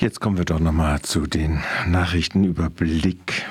[0.00, 3.44] Jetzt kommen wir doch nochmal zu den Nachrichtenüberblick.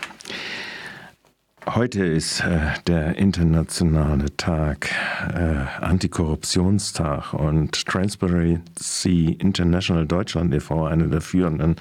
[1.68, 4.90] Heute ist äh, der internationale Tag,
[5.32, 11.76] äh, Antikorruptionstag und Transparency International Deutschland e.V., eine der führenden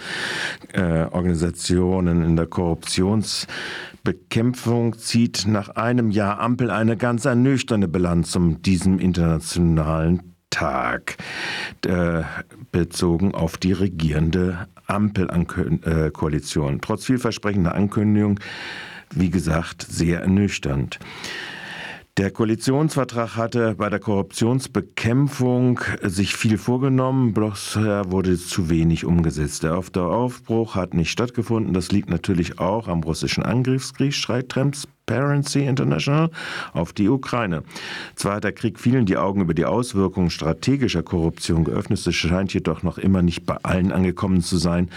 [0.75, 8.61] äh, Organisationen in der Korruptionsbekämpfung, zieht nach einem Jahr Ampel eine ganz ernüchternde Bilanz um
[8.61, 11.17] diesem internationalen Tag,
[11.87, 12.23] äh,
[12.73, 16.81] bezogen auf die regierende Ampelkoalition.
[16.81, 18.41] Trotz vielversprechender Ankündigungen
[19.15, 20.99] wie gesagt, sehr ernüchternd.
[22.17, 29.63] Der Koalitionsvertrag hatte bei der Korruptionsbekämpfung sich viel vorgenommen, bloß wurde zu wenig umgesetzt.
[29.63, 31.75] Der Aufbruch hat nicht stattgefunden.
[31.75, 36.31] Das liegt natürlich auch am russischen Angriffskrieg, schreit Trumps Transparency International
[36.73, 37.63] auf die Ukraine.
[38.15, 42.53] Zwar hat der Krieg vielen die Augen über die Auswirkungen strategischer Korruption geöffnet, es scheint
[42.53, 44.91] jedoch noch immer nicht bei allen angekommen zu sein,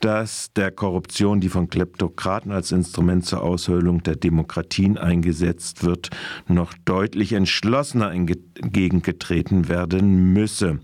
[0.00, 6.10] dass der Korruption, die von Kleptokraten als Instrument zur Aushöhlung der Demokratien eingesetzt wird,
[6.48, 10.80] noch deutlich entschlossener entgegengetreten werden müsse.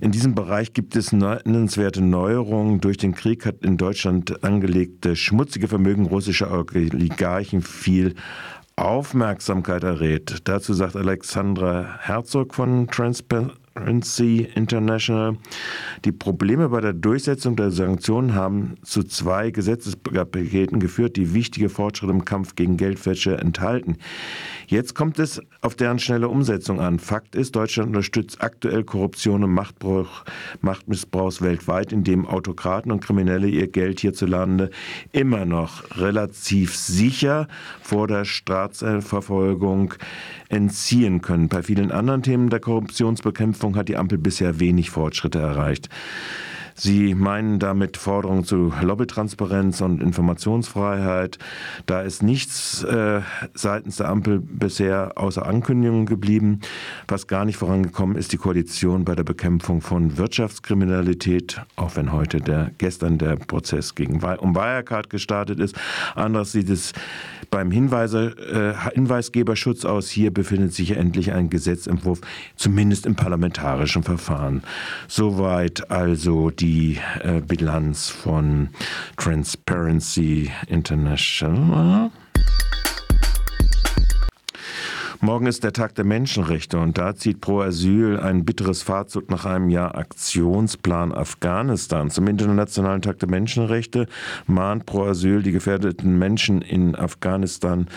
[0.00, 2.80] In diesem Bereich gibt es nennenswerte Neuerungen.
[2.80, 8.14] Durch den Krieg hat in Deutschland angelegte schmutzige Vermögen russischer Oligarchen viel
[8.76, 10.36] Aufmerksamkeit errät.
[10.44, 15.36] Dazu sagt Alexandra Herzog von Transparency Transparency International.
[16.04, 22.12] Die Probleme bei der Durchsetzung der Sanktionen haben zu zwei Gesetzespaketen geführt, die wichtige Fortschritte
[22.12, 23.96] im Kampf gegen Geldwäsche enthalten.
[24.66, 26.98] Jetzt kommt es auf deren schnelle Umsetzung an.
[26.98, 30.24] Fakt ist, Deutschland unterstützt aktuell Korruption und Machtbruch,
[30.60, 34.70] Machtmissbrauchs weltweit, indem Autokraten und Kriminelle ihr Geld hierzulande
[35.12, 37.48] immer noch relativ sicher
[37.80, 39.94] vor der Staatsverfolgung
[40.50, 41.48] entziehen können.
[41.48, 45.88] Bei vielen anderen Themen der Korruptionsbekämpfung hat die Ampel bisher wenig Fortschritte erreicht.
[46.80, 51.38] Sie meinen damit Forderungen zu Lobbytransparenz und Informationsfreiheit.
[51.86, 53.20] Da ist nichts äh,
[53.52, 56.60] seitens der Ampel bisher außer Ankündigungen geblieben.
[57.08, 62.40] Was gar nicht vorangekommen ist, die Koalition bei der Bekämpfung von Wirtschaftskriminalität, auch wenn heute
[62.40, 65.74] der, gestern der Prozess gegen um Wirecard gestartet ist.
[66.14, 66.92] Anders sieht es
[67.50, 68.36] beim Hinweise,
[68.86, 70.10] äh, Hinweisgeberschutz aus.
[70.10, 72.20] Hier befindet sich endlich ein Gesetzentwurf,
[72.54, 74.62] zumindest im parlamentarischen Verfahren.
[75.08, 78.68] Soweit also die die äh, Bilanz von
[79.16, 82.10] Transparency International.
[85.20, 89.46] Morgen ist der Tag der Menschenrechte und da zieht Pro Asyl ein bitteres Fazit nach
[89.46, 92.08] einem Jahr Aktionsplan Afghanistan.
[92.08, 94.06] Zum Internationalen Tag der Menschenrechte
[94.46, 97.88] mahnt Pro Asyl die gefährdeten Menschen in Afghanistan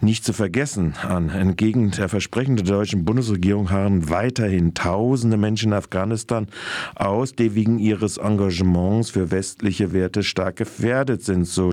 [0.00, 1.30] nicht zu vergessen an.
[1.30, 6.46] Entgegen der Versprechen der deutschen Bundesregierung harren weiterhin tausende Menschen in Afghanistan
[6.94, 11.72] aus, die wegen ihres Engagements für westliche Werte stark gefährdet sind, so,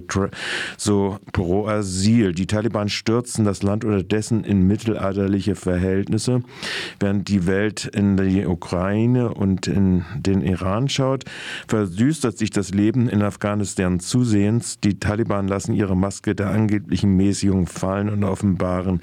[0.78, 2.32] so Pro Asyl.
[2.34, 6.41] Die Taliban stürzen das Land unterdessen in mittelalterliche Verhältnisse.
[7.00, 11.25] Während die Welt in die Ukraine und in den Iran schaut,
[11.67, 14.79] verdüstert sich das Leben in Afghanistan zusehends.
[14.79, 19.01] Die Taliban lassen ihre Maske der angeblichen Mäßigung fallen und offenbaren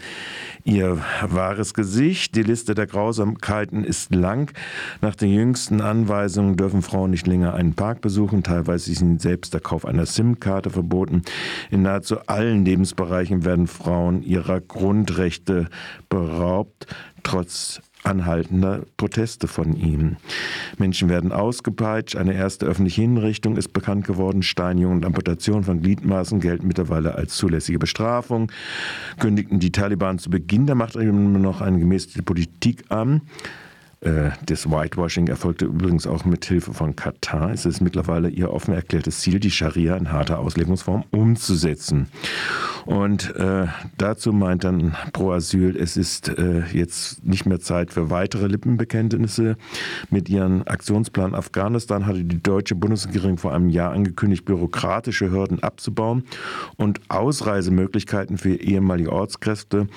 [0.64, 2.34] ihr wahres Gesicht.
[2.34, 4.52] Die Liste der Grausamkeiten ist lang.
[5.00, 8.42] Nach den jüngsten Anweisungen dürfen Frauen nicht länger einen Park besuchen.
[8.42, 11.22] Teilweise ist ihnen selbst der Kauf einer SIM-Karte verboten.
[11.70, 15.65] In nahezu allen Lebensbereichen werden Frauen ihrer Grundrechte
[16.08, 16.86] beraubt,
[17.22, 20.16] trotz anhaltender Proteste von ihm.
[20.78, 26.40] Menschen werden ausgepeitscht, eine erste öffentliche Hinrichtung ist bekannt geworden, Steinigung und Amputation von Gliedmaßen
[26.40, 28.52] gelten mittlerweile als zulässige Bestrafung,
[29.18, 33.22] kündigten die Taliban zu Beginn der Macht noch eine gemäßigte Politik an.
[34.00, 37.50] Äh, das Whitewashing erfolgte übrigens auch mit Hilfe von Katar.
[37.50, 42.08] Es ist mittlerweile ihr offen erklärtes Ziel, die Scharia in harter Auslegungsform umzusetzen.
[42.84, 43.66] Und äh,
[43.98, 49.56] dazu meint dann Pro Asyl, es ist äh, jetzt nicht mehr Zeit für weitere Lippenbekenntnisse.
[50.10, 56.24] Mit ihrem Aktionsplan Afghanistan hatte die deutsche Bundesregierung vor einem Jahr angekündigt, bürokratische Hürden abzubauen
[56.76, 59.88] und Ausreisemöglichkeiten für ehemalige Ortskräfte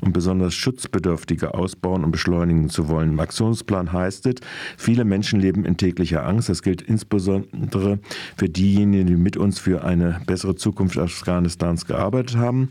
[0.00, 3.10] und besonders Schutzbedürftige ausbauen und beschleunigen zu wollen.
[3.10, 4.34] Im Aktionsplan heißt es,
[4.76, 6.48] viele Menschen leben in täglicher Angst.
[6.48, 8.00] Das gilt insbesondere
[8.36, 12.70] für diejenigen, die mit uns für eine bessere Zukunft Afghanistans gearbeitet haben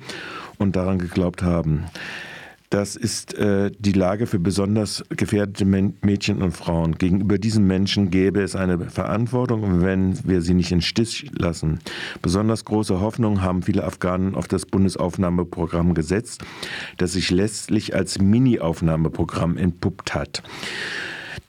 [0.58, 1.86] und daran geglaubt haben.
[2.69, 6.98] Das ist äh, die Lage für besonders gefährdete Mädchen und Frauen.
[6.98, 11.80] Gegenüber diesen Menschen gäbe es eine Verantwortung, wenn wir sie nicht in Stich lassen.
[12.22, 16.44] Besonders große Hoffnung haben viele Afghanen auf das Bundesaufnahmeprogramm gesetzt,
[16.98, 20.44] das sich letztlich als Mini-Aufnahmeprogramm entpuppt hat.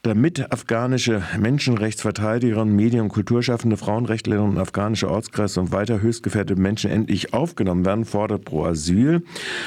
[0.02, 6.90] Damit afghanische Menschenrechtsverteidigerinnen, Medien- und Kulturschaffende, Frauenrechtlerinnen und afghanische Ortskreise und weiter höchst gefährdete Menschen
[6.90, 9.24] endlich aufgenommen werden, fordert Pro Asyl,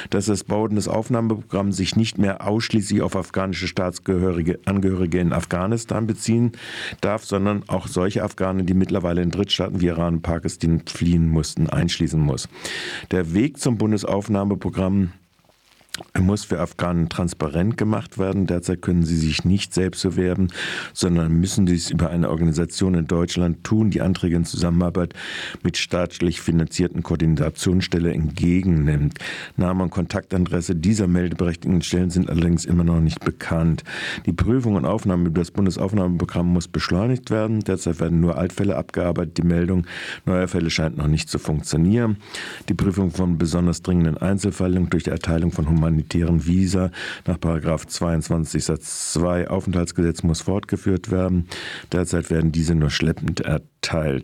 [0.10, 6.54] dass das baudendes Aufnahmeprogramm sich nicht mehr ausschließlich auf afghanische Staatsangehörige Angehörige in Afghanistan beziehen
[7.01, 11.69] darf, sondern auch solche Afghanen, die mittlerweile in Drittstaaten wie Iran und Pakistan fliehen mussten,
[11.69, 12.48] einschließen muss.
[13.12, 15.12] Der Weg zum Bundesaufnahmeprogramm
[16.19, 18.48] muss für Afghanen transparent gemacht werden.
[18.48, 20.50] Derzeit können sie sich nicht selbst bewerben,
[20.94, 25.13] sondern müssen dies über eine Organisation in Deutschland tun, die Anträge in Zusammenarbeit
[25.63, 29.19] mit staatlich finanzierten Koordinationsstelle entgegennimmt.
[29.57, 33.83] Name und Kontaktadresse dieser meldeberechtigten Stellen sind allerdings immer noch nicht bekannt.
[34.25, 37.62] Die Prüfung und Aufnahme über das Bundesaufnahmeprogramm muss beschleunigt werden.
[37.62, 39.38] Derzeit werden nur Altfälle abgearbeitet.
[39.38, 39.86] Die Meldung
[40.25, 42.18] neuer Fälle scheint noch nicht zu funktionieren.
[42.69, 46.91] Die Prüfung von besonders dringenden Einzelfällen durch die Erteilung von humanitären humanitären Visa
[47.25, 47.38] nach
[47.85, 51.47] 22 Satz 2 Aufenthaltsgesetz muss fortgeführt werden.
[51.91, 53.67] Derzeit werden diese nur schleppend erteilt.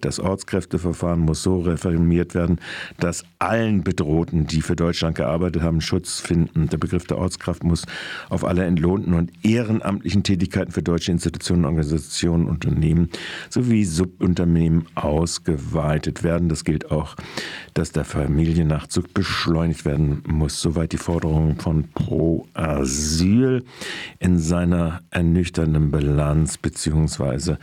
[0.02, 2.60] Das Ortskräfteverfahren muss so reformiert werden,
[3.00, 6.70] dass allen Bedrohten, die für Deutschland gearbeitet haben, Schutz finden.
[6.70, 7.86] Der Begriff der Ortskraft muss
[8.30, 13.10] auf alle entlohnten und ehrenamtlichen Tätigkeiten für deutsche Institutionen, Organisationen, Unternehmen
[13.50, 16.50] sowie Subunternehmen ausgeweitet werden.
[16.50, 17.16] Das gilt auch,
[17.74, 20.62] dass der Familiennachzug beschleunigt werden muss.
[20.62, 23.64] Soweit die Forderungen von Pro Asyl
[24.20, 27.58] in seiner ernüchternden Bilanz beziehungsweise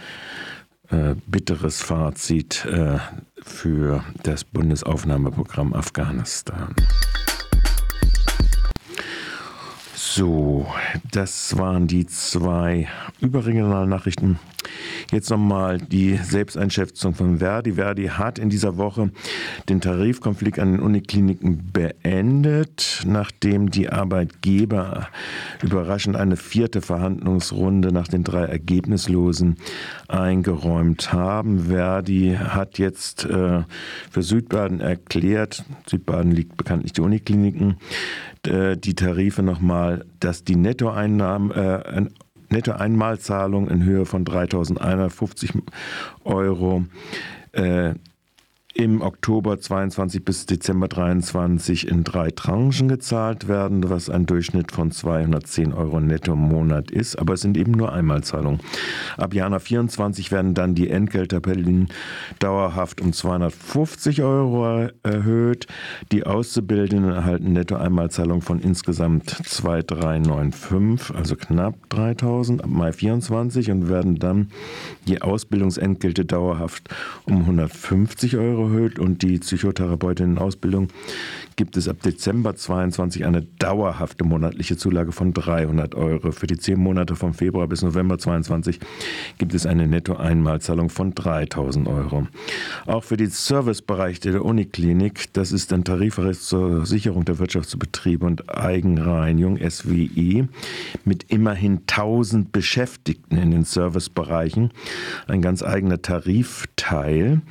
[0.94, 2.98] äh, bitteres Fazit äh,
[3.42, 6.74] für das Bundesaufnahmeprogramm Afghanistan.
[9.94, 10.66] So,
[11.10, 12.86] das waren die zwei
[13.20, 14.38] überregionalen Nachrichten.
[15.14, 17.74] Jetzt nochmal die Selbsteinschätzung von Verdi.
[17.74, 19.12] Verdi hat in dieser Woche
[19.68, 25.06] den Tarifkonflikt an den Unikliniken beendet, nachdem die Arbeitgeber
[25.62, 29.54] überraschend eine vierte Verhandlungsrunde nach den drei Ergebnislosen
[30.08, 31.68] eingeräumt haben.
[31.68, 33.62] Verdi hat jetzt äh,
[34.10, 37.76] für Südbaden erklärt, Südbaden liegt bekanntlich die Unikliniken,
[38.44, 42.06] die Tarife nochmal, dass die Nettoeinnahmen äh,
[42.50, 45.62] Nettoeinmalzahlung in Höhe von 3.150
[46.24, 46.84] Euro
[47.52, 47.94] äh,
[48.74, 54.90] im Oktober 22 bis Dezember 23 in drei Tranchen gezahlt werden, was ein Durchschnitt von
[54.90, 57.16] 210 Euro netto im Monat ist.
[57.16, 58.58] Aber es sind eben nur Einmalzahlungen.
[59.16, 61.88] Ab Januar 24 werden dann die Entgelttabellen
[62.40, 65.68] dauerhaft um 250 Euro erhöht.
[66.10, 73.88] Die Auszubildenden erhalten netto Einmalzahlungen von insgesamt 2,395, also knapp 3000 ab Mai 24 und
[73.88, 74.48] werden dann
[75.06, 76.88] die Ausbildungsentgelte dauerhaft
[77.24, 80.88] um 150 Euro erhöht und die Psychotherapeutinnenausbildung
[81.56, 86.32] gibt es ab Dezember 22 eine dauerhafte monatliche Zulage von 300 Euro.
[86.32, 88.80] Für die zehn Monate vom Februar bis November 22
[89.38, 92.26] gibt es eine Netto-Einmalzahlung von 3000 Euro.
[92.86, 98.50] Auch für die Servicebereiche der Uniklinik, das ist ein Tarifrecht zur Sicherung der Wirtschaftsbetriebe und
[98.50, 100.48] Eigenreinigung, SWI,
[101.04, 104.70] mit immerhin 1000 Beschäftigten in den Servicebereichen,
[105.26, 107.42] ein ganz eigener Tarifteil.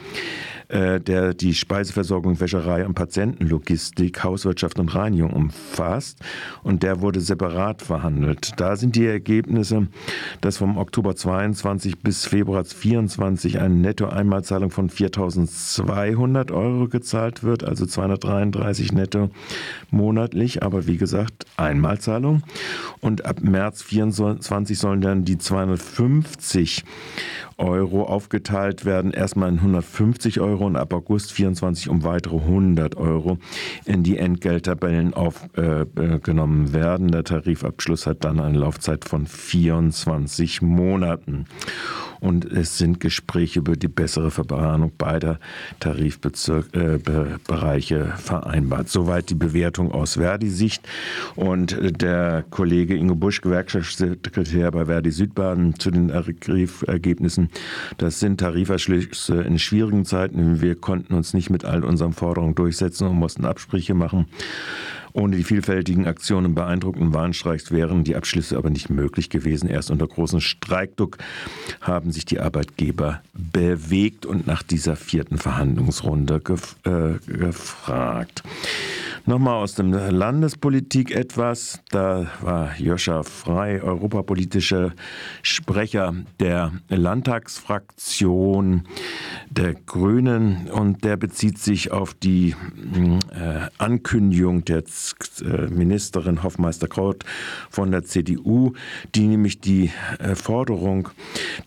[0.69, 6.19] Äh, der die Speiseversorgung, Wäscherei und Patientenlogistik, Hauswirtschaft und Reinigung umfasst.
[6.63, 8.51] Und der wurde separat verhandelt.
[8.57, 9.87] Da sind die Ergebnisse,
[10.41, 17.85] dass vom Oktober 22 bis Februar 24 eine Netto-Einmalzahlung von 4.200 Euro gezahlt wird, also
[17.85, 19.29] 233 netto
[19.91, 22.43] monatlich, aber wie gesagt Einmalzahlung.
[23.01, 26.83] Und ab März 24 sollen dann die 250
[27.57, 33.37] Euro aufgeteilt werden, erstmal in 150 Euro und ab August 24 um weitere 100 Euro
[33.85, 37.11] in die Entgelttabellen aufgenommen äh, werden.
[37.11, 41.45] Der Tarifabschluss hat dann eine Laufzeit von 24 Monaten
[42.23, 45.41] und es sind Gespräche über die bessere Verbehandlung beider
[45.81, 48.87] Tarifbereiche äh, vereinbart.
[48.87, 50.87] Soweit die Bewertung aus Verdi-Sicht.
[51.35, 57.49] Und der Kollege Ingo Busch, Gewerkschaftssekretär bei Verdi Südbaden, zu den Tariergebnissen.
[57.97, 60.61] Das sind Tariferschlüsse in schwierigen Zeiten.
[60.61, 64.27] Wir konnten uns nicht mit all unseren Forderungen durchsetzen und mussten Absprüche machen.
[65.13, 69.69] Ohne die vielfältigen Aktionen und beeindruckenden Warnstreiks wären die Abschlüsse aber nicht möglich gewesen.
[69.69, 71.17] Erst unter großem Streikdruck
[71.81, 78.43] haben sich die Arbeitgeber bewegt und nach dieser vierten Verhandlungsrunde gef äh, gefragt.
[79.25, 81.79] Nochmal aus dem Landespolitik etwas.
[81.91, 84.91] Da war Joscha Frei, europapolitischer
[85.41, 88.83] Sprecher der Landtagsfraktion
[89.53, 92.55] der Grünen und der bezieht sich auf die
[93.31, 94.83] äh, Ankündigung der
[95.41, 97.23] äh, Ministerin Hoffmeister-Kraut
[97.69, 98.73] von der CDU,
[99.15, 101.09] die nämlich die äh, Forderung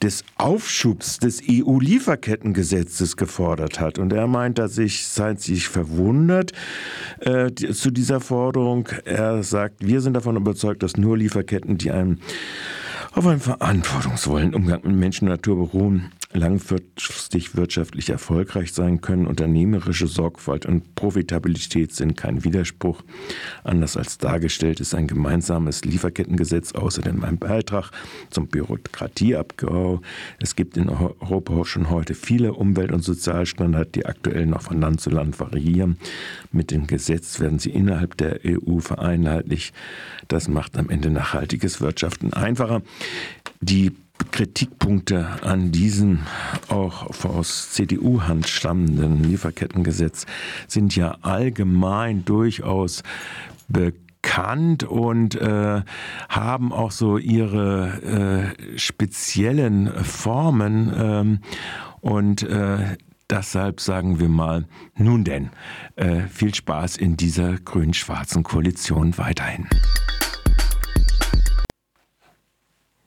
[0.02, 3.99] des Aufschubs des EU-Lieferkettengesetzes gefordert hat.
[3.99, 6.52] Und er meint, dass sich, seid sich verwundert,
[7.21, 8.88] äh, zu dieser Forderung.
[9.05, 12.19] Er sagt, wir sind davon überzeugt, dass nur Lieferketten, die einem
[13.12, 19.26] auf einem verantwortungsvollen Umgang mit Menschen und Natur beruhen, langfristig wirtschaftlich erfolgreich sein können.
[19.26, 23.02] Unternehmerische Sorgfalt und Profitabilität sind kein Widerspruch.
[23.64, 27.90] Anders als dargestellt ist ein gemeinsames Lieferkettengesetz außerdem ein Beitrag
[28.31, 30.00] zum Bürokratieabbau.
[30.38, 35.00] Es gibt in Europa schon heute viele Umwelt- und Sozialstandards, die aktuell noch von Land
[35.00, 35.99] zu Land variieren.
[36.52, 39.75] Mit dem Gesetz werden sie innerhalb der EU vereinheitlicht.
[40.28, 42.83] Das macht am Ende nachhaltiges Wirtschaften einfacher.
[43.61, 43.93] Die
[44.30, 46.20] Kritikpunkte an diesem
[46.68, 50.26] auch aus CDU-Hand stammenden Lieferkettengesetz
[50.66, 53.02] sind ja allgemein durchaus
[53.68, 55.82] bekannt und äh,
[56.28, 61.38] haben auch so ihre äh, speziellen Formen ähm,
[62.00, 62.96] und äh,
[63.28, 65.50] Deshalb sagen wir mal, nun denn,
[65.96, 69.66] äh, viel Spaß in dieser grün-schwarzen Koalition weiterhin.